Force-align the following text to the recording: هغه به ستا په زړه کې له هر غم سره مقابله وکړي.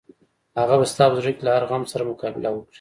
هغه 0.59 0.75
به 0.79 0.85
ستا 0.91 1.05
په 1.09 1.15
زړه 1.19 1.31
کې 1.35 1.41
له 1.45 1.51
هر 1.55 1.63
غم 1.69 1.83
سره 1.93 2.03
مقابله 2.11 2.49
وکړي. 2.51 2.69